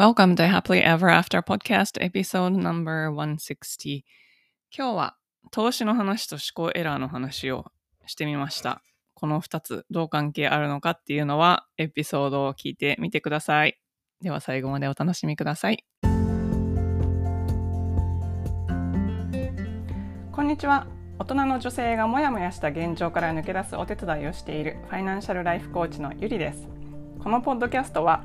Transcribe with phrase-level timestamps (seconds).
[0.00, 4.02] Welcome to Happily Ever After Podcast Episode No.160
[4.74, 5.16] 今日は
[5.50, 7.66] 投資の話と思考エラーの話を
[8.06, 8.80] してみました。
[9.12, 13.78] この2つどう関係あるのかっていうのはエピソードを聞いてみてください。
[14.22, 15.84] では最後までお楽しみください。
[16.00, 16.08] こ
[20.40, 20.86] んにちは。
[21.18, 26.70] 大人の女性がモヤモヤした現状から抜け出すお手伝いをしているファイナンシャルライフコーチのゆりです。
[27.22, 28.24] このポッドキャストは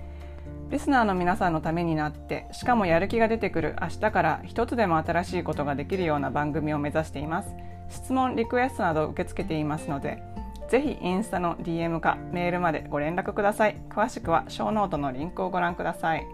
[0.71, 7.49] リスナーの皆さんのためになってしかもやる気が出てくる明日から一つでも新しいことができるような番組を目指しています。
[7.89, 10.23] 質問リクエストなど受け付けていますので
[10.69, 13.81] ぜひインスタの DM かメールまでご連絡ください。
[13.89, 16.25] 詳しくはショーノートのリンクをご覧ください。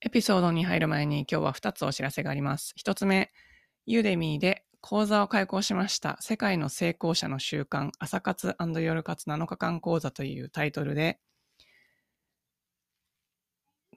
[0.00, 2.74] エピソードに入る前に今日は2つお知らせがあります。
[2.76, 3.30] 1つ目
[3.86, 6.16] ユーデミーで講座を開講しました。
[6.20, 11.20] 世界の成功者の習慣、朝活夜活7日間講座というタイトルで、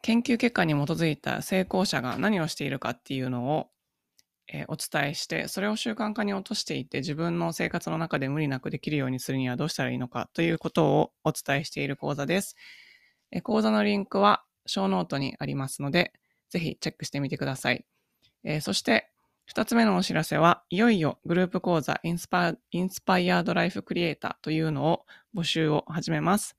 [0.02, 3.70] 研究結果に基づいた成功者が何をしているかっていうのを、
[4.52, 12.58] えー、お伝えして、それを習慣化に落としていって自分の生活の中で無理なくできるようにするにはどうしたらいいのかということをお伝えしている講座です。
[13.31, 16.11] えー、講座のリンクはショーノートにありますので、
[16.50, 17.86] ぜひチェックしてみてください。
[18.44, 19.12] えー、そして、
[19.45, 25.05] 二つ目のお知らせは、いよいよグループ講座 Inspired Life Creator というのを
[25.36, 26.55] 募集を始めます。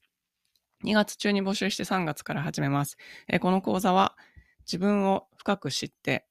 [0.84, 2.98] 2月中に募集して3月から始めます。
[3.26, 4.16] えこの講座は
[4.66, 6.26] 自分を深く知って、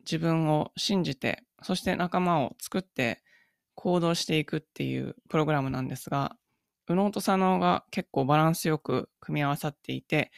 [0.00, 3.22] 自分を信じて、そして仲間を作って
[3.74, 6.36] 行動していくっていうプログラムなんですが、
[6.88, 10.30] 右脳と左脳が結構バランスよく組み合わさっていて、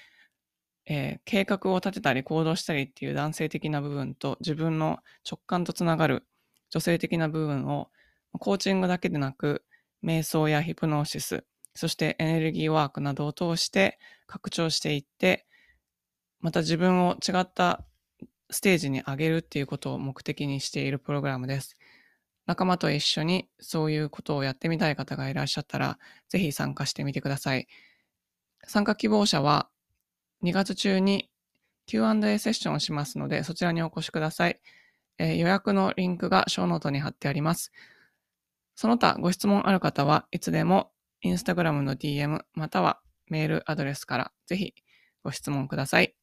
[0.87, 6.27] えー、計画を立てたり行動したりっていう男性的な部分と自分の直感とつながる
[6.71, 7.91] 女性的な部分を
[8.39, 9.65] コーチングだけでなく
[10.05, 15.47] 瞑想やヒプノーシスそしてエネルギーワークなどを通して拡張していって
[16.41, 17.85] また自分を違った
[18.51, 21.77] ステージに上げるっていうことを目的にしているプログラムです。
[22.47, 27.67] 仲間と一緒にそういうことをやってみたい方がいらっしゃったら、ぜひ参加してみてください。
[28.67, 29.69] 参加希望者は
[30.45, 31.31] 2月中に
[31.87, 34.61] Q&A セッションをしますので、そちらにお越しください。
[35.19, 37.73] えー、予約のリンクがショーノートに貼ってあります。
[38.75, 40.91] その他ご質問ある方はいつでも
[41.23, 44.75] インスタグラムの DM またはメールアドレスからぜひ
[45.23, 46.15] ご質問ください。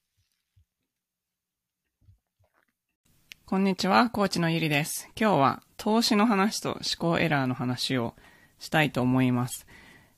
[3.45, 5.09] こんにちは、コーチのゆりです。
[5.19, 8.15] 今日は投資の話と思考エラーの話を
[8.59, 9.65] したいと思います。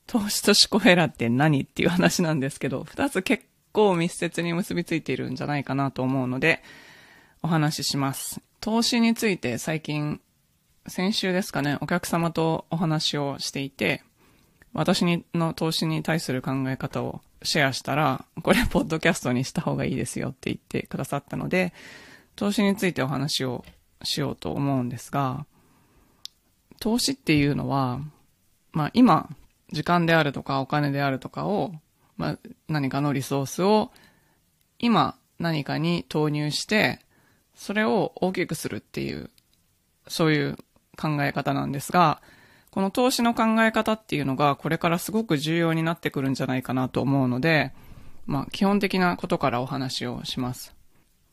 [0.06, 6.64] 投資と思考エラーって何っていう話なんですけど、二つ結構密接に結びついているんじゃないかなと思うので、
[7.42, 8.40] お話しします。
[8.62, 10.22] 投資について最近、
[10.88, 14.04] 先週ですかね、お客様とお話をしていて、
[14.74, 21.74] 私の投資に対する考え方をシェアしたら、これポッドキャストにした方がいいですよって言ってくださったので、
[22.36, 23.66] 投資についてお話を
[24.04, 25.46] しようと思うんですが、
[26.80, 28.00] 投資っていうのは、
[28.72, 29.30] まあ今、
[29.72, 31.74] 時間であるとかお金であるとかを
[32.18, 32.38] まあ、
[32.68, 33.92] 何かのリソースを
[34.80, 37.00] 今何かに投入して、
[37.56, 39.30] それを大きくするっていう、
[40.08, 40.58] そういう
[40.98, 42.22] 考え方なんですが、
[42.72, 47.72] この投資の考え方っていうのがこれからすごく重要になってくるんじゃないかなと思うので、
[48.26, 50.74] まあ基本的なことからお話をします。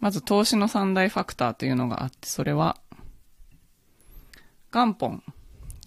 [0.01, 2.77] まず投資の三大ファクターというのがあって、それは、
[4.71, 5.23] 元本、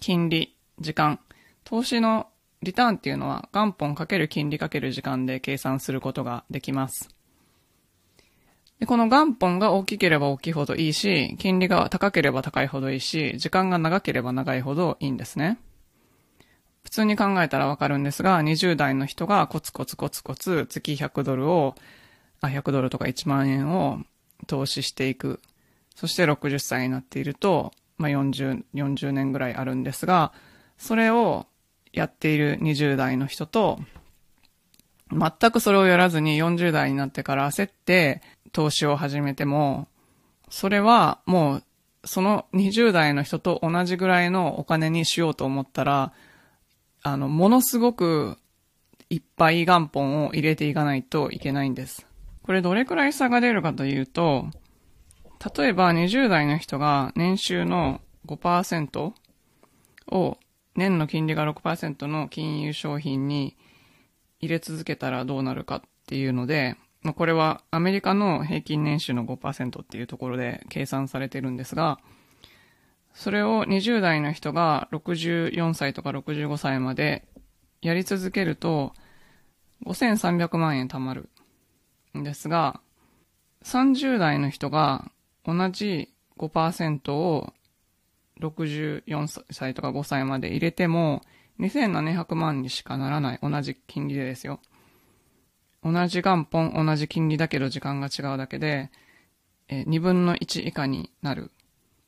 [0.00, 1.20] 金利、時間。
[1.64, 2.28] 投資の
[2.64, 7.08] リターンっていうのは元本かける金利かける時間で計算することができます。
[8.80, 15.58] でこの元本が大きければ大きいほどいいし、金利が高ければ高いほどいいし、時間が長ければ長いほどいいんですね。
[16.82, 21.74] 普通に考えたらわかるんですが、20代の人がコツコツコツコツ月100ドルを、
[22.40, 24.00] あ、100ドルとか1万円を
[24.46, 25.40] 投資していく。
[25.94, 30.32] そして60歳になっていると、まあ、40、40年ぐらいあるんですが、
[30.76, 31.46] それを
[31.94, 33.78] やっている20代の人と、
[35.10, 39.86] 全くそれをやらずに40代になってから焦って投資を始めても、
[40.50, 41.62] それはもう
[42.04, 46.12] その20代の人と同じぐらいのお金にしようと思ったら、
[47.02, 48.38] あの、ものすごく
[49.10, 52.06] いっぱい元本を入れていかないといけないんです。
[52.42, 54.46] これどれくらい差が出るかというと、
[55.56, 59.12] 例えば20代の人が年収の5%
[60.08, 60.38] を
[60.76, 63.56] 年の金利が6%の金融商品に
[64.40, 71.98] 入れ続けたらどうなるかっていうので、まあ、これはアメリカの平均年収の5%っていうところで計算されてるんですが、
[73.14, 77.24] それを20代の人が64歳とか65歳まで
[77.80, 78.92] やり続けると
[79.86, 81.28] 5300万円貯まる
[82.18, 82.80] んですが、
[83.64, 85.10] 30代の人が
[85.44, 87.52] 同じ5%を
[88.40, 91.22] 64歳とか5歳まで入れても
[91.60, 93.38] 2700万にしかならない。
[93.42, 94.60] 同じ金利でですよ。
[95.82, 98.90] 同じ元本、同じ金利だけど時間が違うだけで、
[99.68, 101.50] え2分の1以下になる。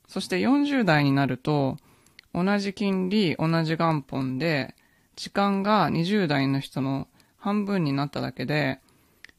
[0.08, 1.76] そして40代になると、
[2.34, 4.74] 同じ金利、同じ元本で、
[5.14, 7.08] 時間が20代の人の
[7.38, 8.80] 半分になっただけで、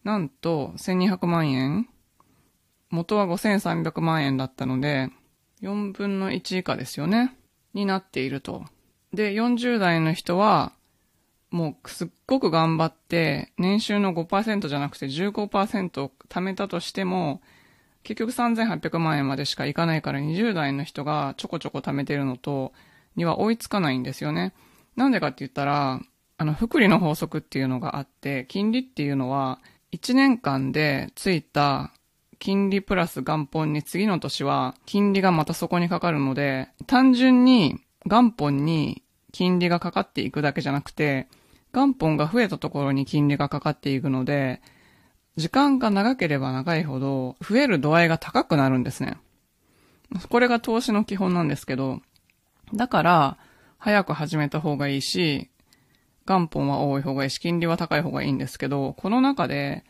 [0.04, 1.90] なんと1200万円
[2.90, 5.10] 元は5300万円だったので、
[5.62, 7.36] 4分の1以下ですよね。
[7.74, 8.66] になっていると。
[9.14, 10.74] で、40代の人は、
[11.50, 17.42] もうすっごく頑張って、年収の5%じゃなくて15%貯めたとしても、
[18.04, 22.74] 結局3800万円までしかいかないから20代の人がちょこちょこ貯めてるのと、
[23.16, 24.54] には追いつかないんですよね。
[24.96, 26.02] なんでかって言ったら、
[26.38, 29.60] あの、福利の法則っていうのがあって、金利っていうのは、
[29.92, 31.92] 1年間でついた
[32.40, 41.28] 金利プラス元本に次の年は金利がまたそこにかかるので、単純に元本に金利がかかっていくだけじゃなくて、
[41.74, 44.62] 元本が増えたところに金利がかかっていくので、
[45.36, 49.18] 時間が長ければ長いほど増える度合いが高くなるんですね。
[50.30, 52.02] これが投資の基本なんですけど、
[52.74, 53.38] だから、
[53.78, 55.50] 早く始めた方がいいし、
[56.26, 59.84] 元本は多い方がいいし、金利は高い方がいいんですけど、この中で、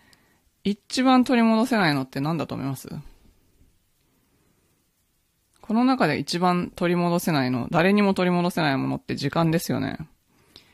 [0.70, 2.90] 一番取り戻せないのって何だと思います？
[5.62, 9.98] この中で一番取り戻せないの、誰にも取り戻せないものって時間ですよね。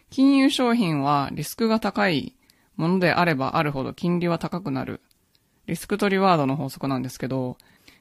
[0.09, 2.33] 金融商品はリスクが高い
[2.75, 4.99] ものであればあるほど金利は高くなる。
[5.67, 7.57] リスクとリワードの法則なんですけど、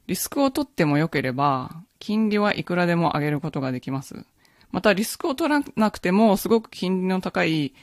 [0.06, 4.24] リスクを取っても良ければ、金利はいくらでも上げることができます。
[4.70, 7.74] またリスクを取らなくても、すごく金利の高い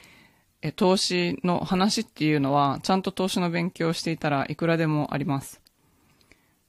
[0.62, 5.62] え投資の話っていうのは、ちゃんと投資の勉強をしていたらいくらでもあります。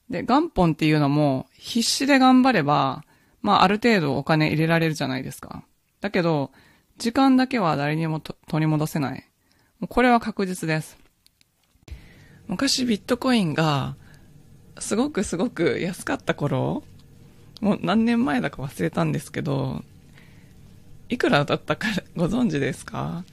[0.08, 3.04] で、元本っていうのも、必死で頑張れば、
[3.42, 5.64] まあある程度お金入れられるじゃないですか。
[6.00, 6.50] だけど、
[6.98, 9.26] 時間だけは誰にも取り戻せない。
[9.80, 10.98] もうこれは確実です。
[12.46, 13.96] 昔ビットコインが、
[14.78, 16.82] すごくすごく安かった頃、
[17.60, 19.82] もう何年前だか忘れたんですけど、
[21.08, 23.24] いくらだったかご存知ですか？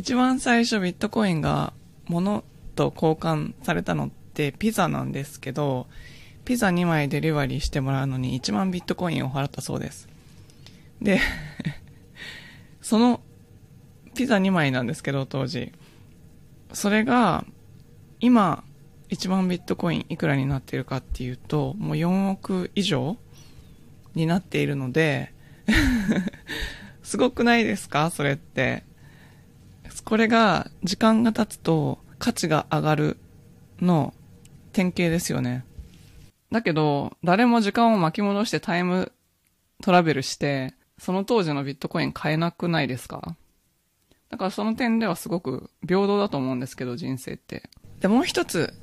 [0.00, 1.74] 一番最初ビットコインが
[2.06, 2.42] 物
[2.74, 5.88] と交換されたのってピザなんですけど、
[6.46, 10.08] ピザ2枚デリバリーしてもらうのに1万ビットコインを払ったそうです。
[11.02, 11.20] で
[12.80, 13.20] その
[14.14, 15.70] ピザ2枚なんですけど、当時。
[16.72, 17.44] それが、
[18.20, 18.64] 今、
[19.10, 23.18] 1万ビットコインいくらになっているかっていうと、もう4億以上
[24.14, 25.34] になっているので
[27.02, 28.08] すごくないですか？
[28.08, 28.88] それって。
[30.04, 33.16] これが時間が経つと価値が上がる
[33.80, 34.12] の
[34.72, 35.64] 典型ですよね。
[36.50, 39.12] だけど、誰も時間を巻き戻してタイム
[39.82, 43.36] トラベルして、その当時のビットコイン買えなくないですか？
[44.28, 47.70] だからその点ではすごく平等だと思うんですけど、人生って。
[48.00, 48.74] で、もう一つ、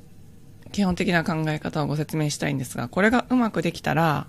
[0.72, 4.26] 基本的な考え方をご説明したいんですが、これがうまくできたら、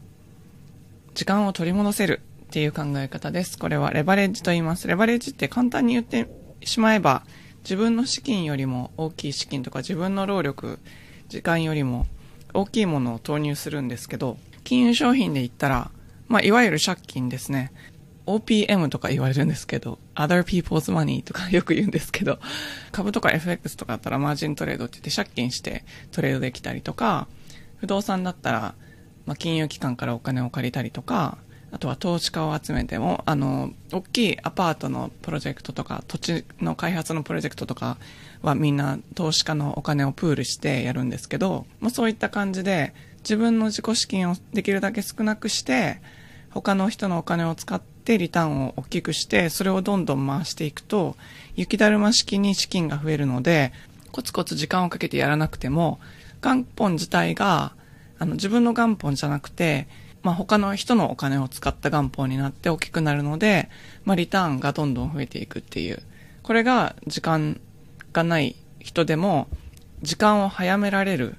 [1.14, 3.58] 時間を取り戻せるっていう考え方です。
[3.58, 4.88] これはレバレッジと言います。
[4.88, 6.30] レバレッジって簡単に言って
[6.64, 7.24] しまえば、
[7.64, 10.80] 自分の資金よりも大きい資金とか自分の労力、
[11.28, 12.08] 時間よりも
[12.54, 15.92] 大きいものを投入するんですけど、金融商品で言ったら、
[16.28, 17.72] まあ、いわゆる借金ですね。
[18.26, 22.40] OPM とか言われるんですけど、other people's money とかよく言うんですけど、
[22.92, 27.28] 株とか FX とかだったらマージントレードって言って借金してトレードできたりとか、
[27.78, 28.76] 不動産だったら、
[29.26, 31.40] まあ、金融機関からお金を借りたりとか、
[31.72, 37.98] あとは投資家を集めても、あの、大きいアパートのプロジェクトとか、土地の開発のプロジェクトとか
[38.42, 46.02] はみんな投資家のお金をプールしてやるんですけど、まあ、そういった感じで、自分の自己資金をできるだけ少なくして、
[46.52, 51.16] 他の人のお金を使ってリターンを大きくして、それをどんどん回していくと、
[51.56, 53.72] 雪だるま式に資金が増えるので、
[54.12, 56.00] コツコツ時間をかけてやらなくても、
[56.42, 57.74] 元本自体が、
[58.18, 59.88] あの、自分の元本じゃなくて、
[60.22, 63.70] まあ、他の人のお金を使った元本になって大きくなるので、
[64.04, 66.02] まあ、リターンがどんどん増えていくっていう、
[66.44, 67.60] これが時間
[68.12, 69.48] がない人でも
[70.02, 71.36] 時間を早められる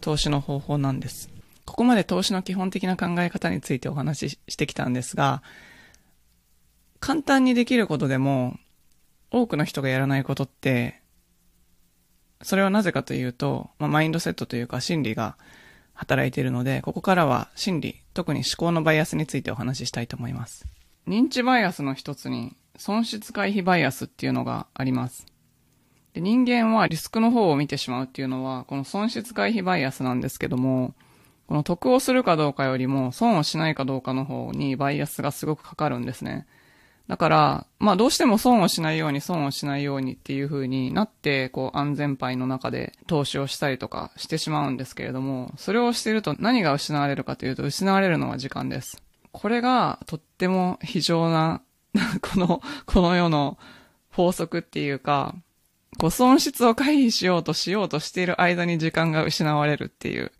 [0.00, 1.30] 投資の方法なんです。
[1.64, 5.42] ここまで投資の基本的な考え方についてお話ししてきたんですが、
[7.00, 8.58] 簡単にできることでも
[9.30, 11.00] 多くの人がやらないことって、
[12.42, 15.36] それはなぜかというと、まあ、マインドセットというか心理が
[15.94, 20.66] 働いているので、ここからは心理、特に思考のバイアスについてお話ししたいと思います。
[21.06, 25.26] 認知バイアスの一つに損失回避バイアスっていうのがあります。
[26.14, 30.94] で人間はリスクの方を見てしまうっていうのは、この損失回避バイアスなんですけども、
[31.46, 36.46] この得をするかどうかよりも損をしないかどうかの方にバイアスがすごくかかるんですね。
[37.06, 49.02] だから、まあどうしても損をしないように損をしないようにっていう風になって、こう安全牌の中で投資をしたりとかしてしまうんですけれども、それをしていると何が失われるかというと、失われるのは時間です。
[49.32, 51.60] これがとっても非常な、
[52.22, 53.58] この、この世の
[54.10, 55.34] 法則っていうか、
[55.98, 60.32] こう損失を回避しようとしようとしている間に時間が失われるっていう。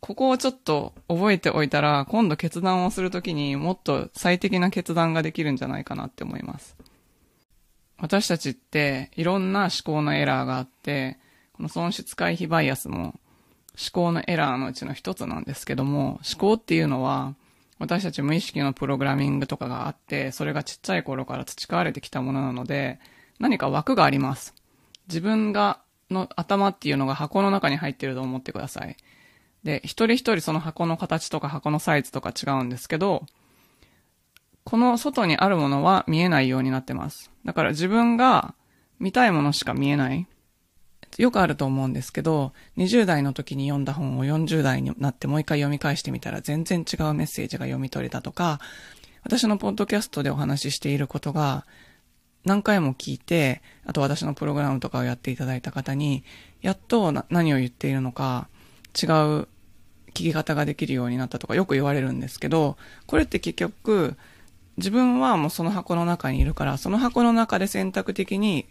[0.00, 6.76] ここをちょっと覚えておいたら、今度決断をするときにもっと最適な決断ができるんじゃないかなって思います。
[7.98, 11.18] 私たちっていろんな思考のエラーがあって、
[11.52, 13.20] この損失回避バイアスも
[13.78, 17.34] 思考のエラーのうちの一つなんですけども、思考っていうのは
[17.80, 23.00] 私たち無意識のプログラミングとかがあって、それがちっちゃい頃から培われてきたものなので、
[23.38, 24.54] 何か枠があります。
[25.08, 25.80] 自分が、
[26.10, 28.96] の頭っていうのが箱の中に入ってると思ってください。
[29.64, 33.26] で、一人一人その箱の形とか箱のサイズとか違うんですけど、
[34.64, 37.30] この外にあるものは見えないようになってます。
[37.44, 38.54] だから自分が
[38.98, 40.26] 見たいものしか見えない。
[41.18, 48.60] よくあると思うんですけど、20代の時に読んだ本を40代になってもう一回読み返してみたら全然違うメッセージが読み取れたとか、
[49.22, 51.66] 私のポッドキャストでお話ししていることが
[52.44, 56.24] 何回も聞いて、あと私のプログラムとかをやっていただいた方に、
[56.62, 58.48] やっと何を言っているのか、
[59.00, 59.48] 違う
[60.10, 64.16] 聞き方ができるようになったとかよく言われるんですけど、これって結局、
[64.76, 68.66] 自分はもうその箱の中にいるから、その箱の中で選択的に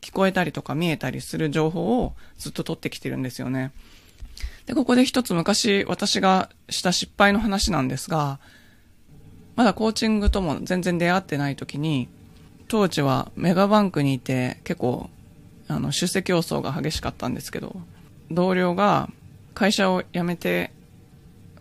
[0.00, 3.72] 聞こえたりとか見えたりする情報をずっと取ってきてるんですよね。
[4.66, 8.38] で、ここで一つ昔私がした失敗の話なんですが、
[9.56, 12.08] まだコーチングとも全然出会ってない時に、
[12.68, 15.10] 当時はメガバンクにいて結構
[15.68, 17.80] あの出世競争が激しかったんですけど、
[18.30, 19.10] 同僚が
[19.54, 20.72] 会社を辞めて、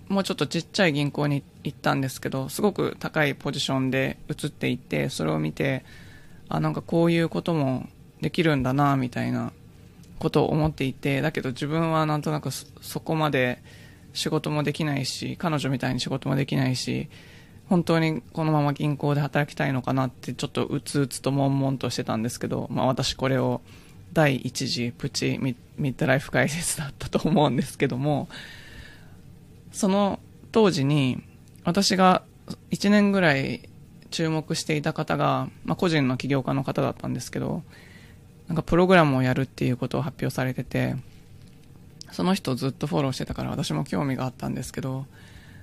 [0.07, 5.83] もうちょっとちっちゃい銀行に行ったんですけど、すごく高いポジションで移っていって、それを見て、
[6.49, 7.87] あ、なんかこういうことも
[8.21, 9.51] できるんだな、みたいな
[10.19, 13.61] ことを思っていて、だけど自分はなんとなくそこまで
[14.13, 17.09] 仕事もできないし、彼女みたいに仕事もできないし、
[17.69, 23.61] 本当にこのまま銀行で働きたいのかなってちょっとうつうつと悶々としてたんですけど、まあ私これを
[24.17, 28.27] 第一次プチミッドライフ解説だったと思うんですけども、
[29.71, 30.19] その
[30.51, 31.21] 当時に
[31.63, 32.23] 私が
[32.71, 33.69] 1年ぐらい
[34.09, 37.61] 注目していた方が、まあ、個人の起業家の方だったんですけど、
[38.47, 40.95] なんかプログラムをやるっていうことを発表されてて、
[42.11, 45.05] その人をずっとフォローしてたから私も興味があったんですけど、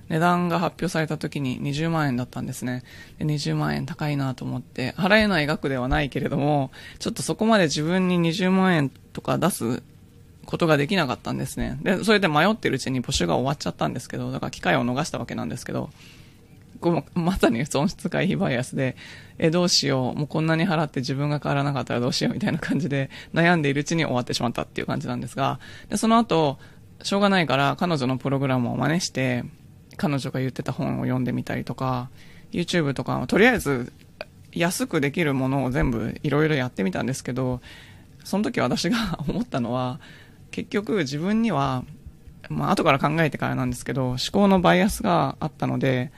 [0.09, 2.83] 値段が発表された時に20万円だったんですね。
[3.17, 9.83] で20万円高いなと思って、払えない額ではないけれども、ちょっとそこまで自分に20万円とか出す
[10.45, 11.79] ことができなかったんですね。
[11.81, 15.89] で、それで迷ってるうちに募集が終わっちゃったんですけど、だから機会を逃したわけなんですけど、
[16.79, 18.95] こうまさに損失回避バイアスで、
[19.37, 25.59] え、どうしよう、もうこんなに払って自分が変わらなかったらどうしようみたいな感じで悩んでいるうちに終わってしまったっていう感じなんですが、
[25.89, 26.59] で、その後、
[27.01, 29.43] しょうがないから彼女のプログラムを真似して、
[29.95, 32.09] 彼女が言ってた本を読んでみたりとか、
[32.51, 33.91] YouTube とか、とりあえず
[34.53, 37.61] 安くできるものを全部いろいろやってみたんですけど、
[38.23, 39.99] その時私が 思ったのは、
[40.51, 41.83] 結局自分には、
[42.49, 46.11] まあ後から考えてからなんですけど、思考のバイアスがあったので、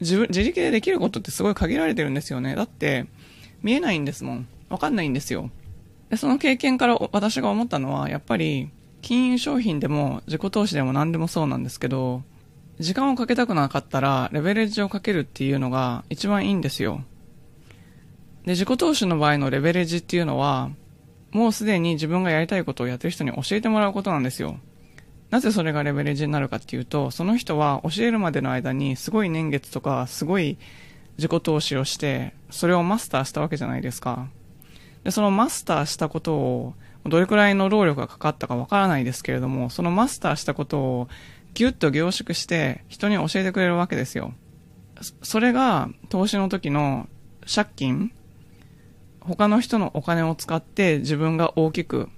[0.00, 2.54] 自分、自力でできることってすごい限られてるんですよね。
[2.54, 3.06] だって、
[3.62, 4.46] 見えないんですもん。
[4.68, 5.50] わかんないんですよ。
[6.10, 8.70] で、その経験から私が思ったのは、やっぱり、
[9.02, 12.22] 金融商品でも自己投資でも何でもそうなんですけど、
[12.78, 17.02] 時間をかけたくなかったら、レベレッジをかけるっていうのが一番いいんですよ。
[18.44, 20.70] で、自己投資の場合のレベレッジっていうのは、
[21.32, 24.58] もうすでに自分がやりたいことをやってる人に教えてもらうことなんですよ。
[25.30, 30.56] なぜそれがレベレッジになるかっていうと、その人は教えるまでの間にすごい年月とか、すごい
[31.18, 34.28] 自己投資をして、それをマスターしたわけじゃないですか。
[35.04, 41.08] で、そのマスターしたことを、どれくらいの労力がかかったかわからないですけれども、そのマスターしたことを
[41.54, 44.34] ぎゅっと凝縮して人に教えてくれるわけですよ。
[45.22, 47.08] それが投資の時の
[47.52, 48.12] 借金
[49.20, 52.08] 他の人のお金を使って自分が大きく、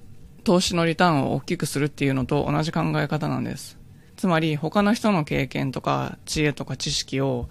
[0.45, 3.79] 投資のリターンを大きくするっていうのと同じ考え方なんです。
[4.17, 7.49] つまり他の人の経験とか知恵とか知識を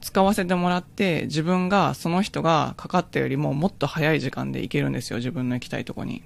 [0.00, 6.22] 使わせてもらって自分がその人がかかったよりももっと早い時間で行けるんですよ、自分の行きたいとこに。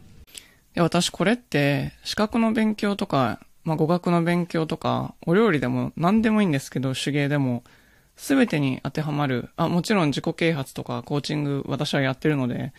[0.75, 7.65] で、私これって資格の勉強とか、まあ語学の勉強とか、お料理でも何でもいいんですけど、手芸でも
[8.17, 9.51] すべてに当てはまる。
[9.57, 12.73] あ、もちろん自己啓発とかコーチング私はやってるので、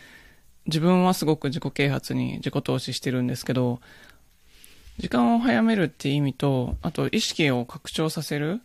[0.66, 3.80] 自分はすごく自己啓発に自己投資してるんですけど、
[4.98, 8.60] 時間を早めるって意味と、あと意識を拡張させる。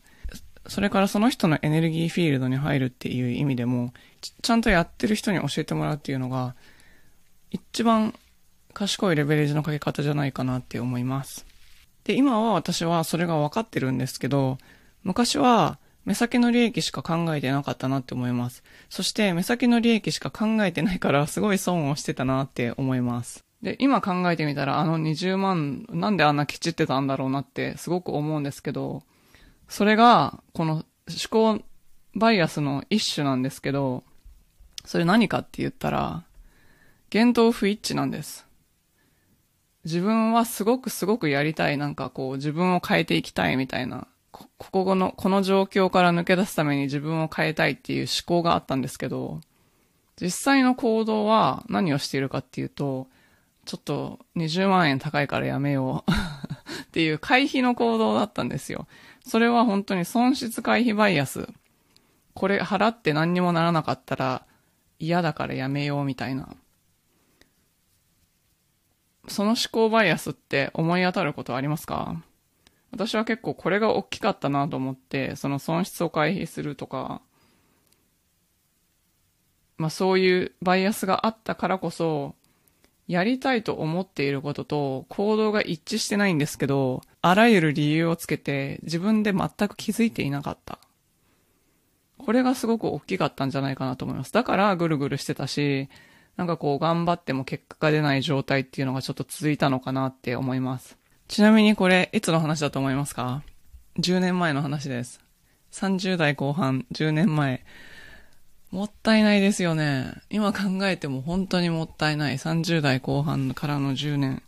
[0.68, 3.94] それからその人のエネルギーフィールドに入るっていう意味でも、
[4.42, 6.56] ちゃんとやってる人に教えてもらうっていうのが、
[7.50, 8.14] 一番
[8.74, 11.46] 賢いレベレージのかけ方じゃないかなって思います。
[12.04, 14.58] で、今は私はそれが分かってるんですけど、
[15.04, 18.64] 昔は目先の利益しか考えてなかったなって思います。
[18.90, 23.44] そして目先の利益しか考えてないからすごい損をしてたなって思います。
[23.62, 29.04] で、今考えてみたらあの20万なんであんなケチってたんだろうなってすごく思うんですけど、
[29.70, 30.86] それがこの思
[31.30, 31.62] 考
[32.16, 34.04] バイアスの一種なんですけど、
[34.86, 36.24] それ何かって言ったら、
[37.12, 38.46] 言動不一致なんです。
[39.86, 49.42] 自分はすごくすごくやりたい、なんかこう自分を変えていきたいみたいなこ、ここの、この状況から抜け出すために自分を変えたいっていう思考があったんですけど、
[50.20, 53.08] 実際の行動は何をしているかっていうと、
[53.66, 56.12] ちょっと20万円高いからやめよう
[56.84, 58.88] っていう回避の行動だったんですよ。
[59.26, 61.48] それは本当に損失回避バイアス。
[62.34, 64.46] これ払って何にもならなかったら
[65.00, 66.50] 嫌だからやめようみたいな。
[69.28, 72.22] その思考バイアスって思い当たることありますか？
[72.92, 77.22] 私は結構これが大きかったなと思って、その損失を回避するとか、
[79.78, 82.36] まあそういうバイアスがあったからこそ、
[83.08, 90.80] やりたいと思っていることと行動が一致してないんですけど、あらゆる理由をつけて自分で全く気づいていなかった。
[92.18, 94.32] これがすごく大きかったんじゃないかなと思います。
[94.34, 95.90] だからぐるぐるしてたし、
[96.42, 100.98] なんかこう頑張っても結果が出ない状態っていうのがちょっと続いたのかなって思います。
[101.28, 103.44] ちなみにこれ、いつの話だと思いますか
[104.00, 105.22] ?10 年前の話です。
[105.72, 107.64] 30代後半、10年前。
[108.72, 110.14] もったいないですよね。
[110.32, 112.38] 今考えても本当にもったいない。
[112.38, 114.42] 30代後半からの10年。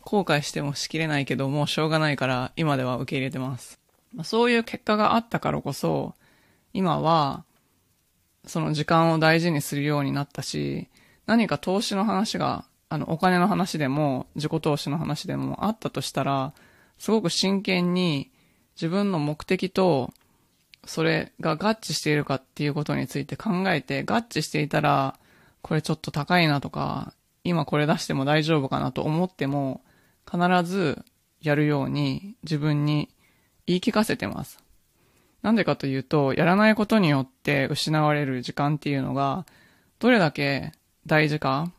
[0.00, 3.78] 後悔してもしきれないけど、もうしょうがないから今では受け入れてます。
[4.24, 6.14] そういう結果があったからこそ、
[6.72, 7.44] 今は、
[8.48, 10.88] その時間を大事にするようになったし、
[11.26, 16.54] 何か投資の話があの、お金の話でも、自己投資の話でもあったとしたら、
[16.98, 18.30] すごく真剣に
[18.76, 20.12] 自分の目的と、
[20.86, 25.18] それが合致しているかっていうことについて考えて、合致していたら、
[25.60, 27.12] これちょっと高いなとか、
[27.44, 29.82] 今これ出しても大丈夫かなと思っても、
[30.30, 31.04] 必ず
[31.42, 33.10] やるように自分に
[33.66, 34.58] 言い聞かせてます。
[35.42, 39.46] なんでかというと、やらないことによって失われる時間っていうのが、
[39.98, 40.72] どれだけ
[41.06, 41.72] 大事か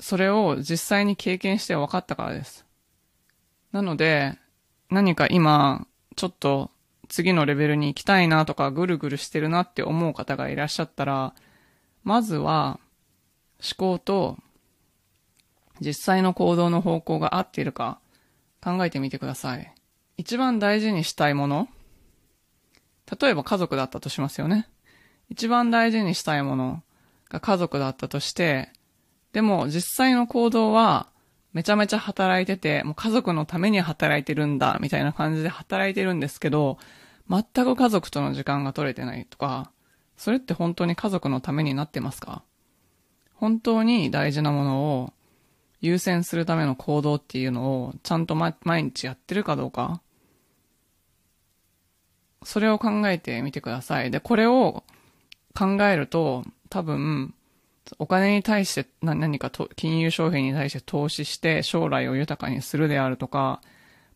[0.00, 2.64] それを実際に経験して分かったからです。
[3.72, 4.38] なので、
[4.90, 6.70] 何か今、ちょっと
[7.08, 11.34] 次のレベルに行きたいなとか、ぐるぐるしてるなって思う方がいらっしゃったら、
[12.02, 12.80] まずは、
[13.60, 14.36] 思考と
[15.80, 17.98] 実際の行動の方向が合っているか
[18.62, 19.74] 考えてみてください。
[20.16, 21.68] 一番大事にしたいもの
[23.20, 24.68] 例えば家族だったとしますよね。
[25.30, 26.82] 一番大事にしたいもの
[27.28, 28.70] が家族だったとして、
[29.32, 31.08] でも実際の行動は
[31.52, 36.78] めちゃめちゃ働いてて、もう家族のために働いてるんだ、みたいな感じで働いてるんですけど、
[37.28, 39.70] 全く家族との時間が取れてないとか、
[40.16, 42.42] それって本当に家族のためになってますか？
[43.34, 45.12] 本当に大事なものを
[45.80, 50.00] 優先するための行動っていうのをちゃんと、毎日やってるかどうか
[52.44, 54.10] それを考えてみてください。
[54.10, 54.84] で、これを
[55.54, 57.34] 考えると多分
[57.98, 63.60] お金に対して何かと金融商品に対して投資して将来を豊かにするであるとか、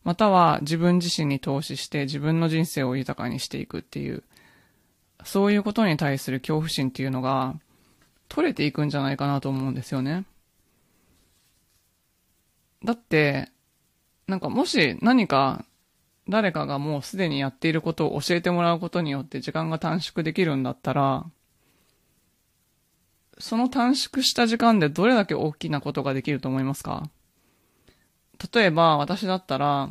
[0.03, 4.23] または自分自身に投資して自分の人生を豊かにしていくっていう、
[5.23, 7.55] そういうことに対する恐怖心っていうのが
[8.27, 10.25] 取れていくんじゃないかなと思うんですよね。
[12.83, 13.49] だって、
[14.27, 15.65] なんかもし何か
[16.29, 21.25] 誰かがもうすでにやっていることを教えてもらうことによって時間が短縮できるんだったら、
[23.39, 27.09] その短縮した時間でどれだけ大きなことができると思いますか？
[28.53, 29.89] 例えば私だったら、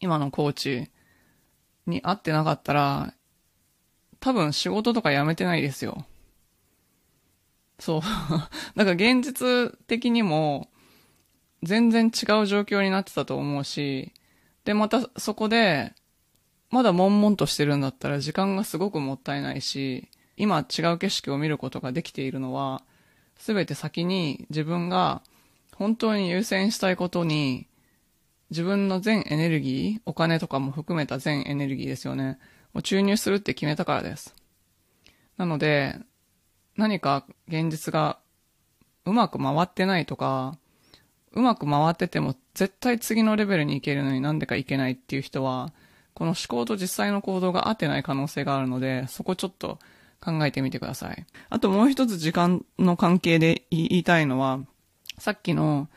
[0.00, 0.90] 今のコーチ
[1.86, 3.12] に会ってなかったら、
[4.20, 6.06] 多分仕事とか辞めてないですよ。
[7.78, 8.00] そう。
[8.76, 10.70] だから現実的にも
[11.62, 14.14] 全然違う状況になってたと思うし、
[14.64, 15.92] で、またそこで、
[16.70, 22.82] まだ悶々としてるんだったら時間がすごくもったいないし、今違う景色を見ることができているのは、
[23.38, 25.22] すべて先に自分が
[25.76, 27.68] 本当に優先したいことに、
[28.50, 32.38] 自分の全エネルギー、お金とかも含めた全エネルギーですよね。
[32.74, 34.34] を注入するって決めたからです。
[35.36, 35.96] なので、
[36.76, 38.18] 何か現実が
[39.04, 40.58] うまく回ってないとか、
[41.34, 45.72] うまく回ってても絶対次のレベルに行けるのになんでかいけないっていう人は、
[46.14, 49.78] この思考と実際の行動が合ってない可能性があるので、そこちょっと
[50.20, 51.26] 考えてみてください。
[51.50, 54.60] あともう一つ時間の関係で言いたいのは、
[55.18, 55.88] さっきの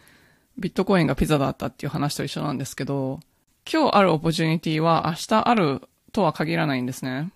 [0.58, 3.20] ビットコインがピザだったっていう話と一緒なんですけど、
[3.72, 5.82] 今日あるオポチュニティは明日ある
[6.14, 7.32] とは限らないんですね。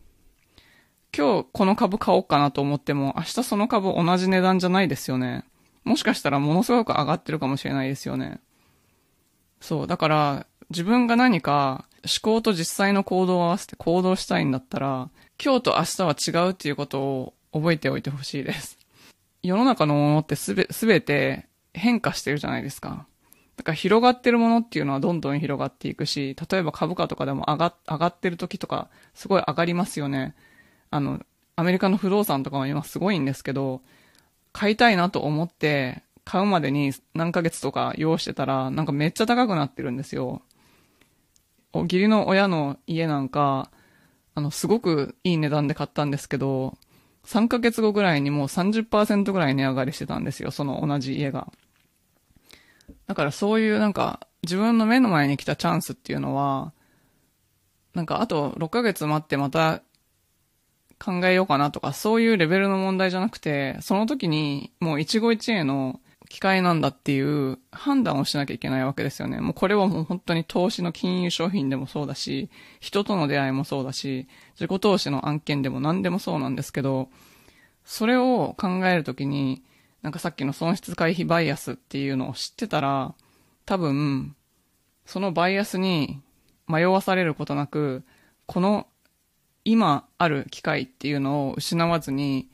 [1.16, 5.44] 今日この株買おうかなと思っても、明日その株同じ値段じゃないですよね。
[5.84, 8.39] もしかしたらものすごく上がってるかもしれないですよね。
[9.60, 9.88] そう。
[9.88, 15.10] だから、自分が何か思考と実際の行動を合わせて行動したいんだったら、
[15.44, 15.84] 今日と明
[16.15, 18.78] 日は違うっていうことを覚えておいてほしいです。
[19.44, 23.08] 世の中のものってすべ、すべて変化してるじゃないですか。
[23.58, 30.36] だから広がってるものっていうのはどんどん広がっていくし、例えば株価とかでも上が、上がってる時とか、すごい上がりますよね。
[30.89, 31.22] あの、
[31.56, 33.82] アメリカの不動産とかも今すごいんですけど、
[34.54, 40.42] 買いたいなと思って、買うまでに何ヶ月とか用してたら、なんかめっちゃ高くなってるんですよ。
[41.74, 43.72] お義理の親の家なんか、
[44.36, 46.78] あの、すごくいい値段で買ったんですけど、
[47.26, 51.52] 3ヶ月後ぐらいにもう30%ぐらい値上がりしてたんですよ、その同じ家が。
[53.08, 56.74] だからそういうなんか、自分の目の前に来たチャンスっていうのは、
[57.94, 59.82] なんかあと6ヶ月待ってまた
[61.04, 69.42] 考えようかなとか、そういうレベルの問題じゃなくて、その時にもう一期一会の機会なんだっていう判断をしなきゃいけないわけですよね。
[69.42, 77.10] もうこれはもう本当に投資の金融商品でもそうだし、人との出会いもそうだし、自己投資の案件でも何でもそうなんですけど、
[77.84, 79.64] それを考えるときに、
[80.04, 83.16] なんかさっきの損失回避バイアスっていうのを知ってたら、
[83.66, 84.36] 多分、
[85.06, 86.22] そのバイアスに
[86.68, 88.04] 迷わされることなく、
[88.46, 88.88] この
[89.63, 92.50] 今ある機会っていうのを失わずに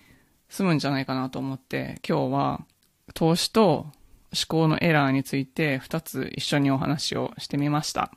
[0.50, 2.66] 済むんじゃないかなと思って、今日は
[3.14, 3.88] 投資と
[4.34, 8.12] 思考のエラーについて2つ一緒にお話をしてみました。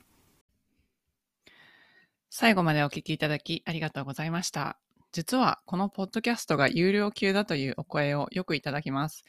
[2.29, 4.77] 最後までお聞きいただきありがとうございました。
[5.11, 9.23] 実はこのポッドキャストが有料級だというお声をよくいただきます。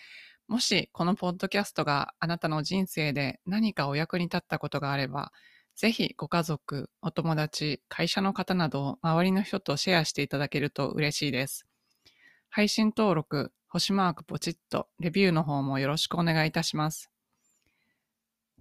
[0.46, 5.32] もしこのポッドキャストがあなたの人生で何かお役に立ったことがあれば、
[5.76, 11.66] ぜひご家族、お友達、会社の方など周りの人とシェアしていただけると嬉しいです。
[12.50, 17.10] 配信登録、星マークポチッと、レビューの方もよろしくお願いいたします。